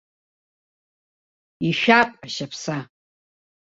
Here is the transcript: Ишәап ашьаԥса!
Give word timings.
Ишәап 1.67 2.09
ашьаԥса! 2.25 2.77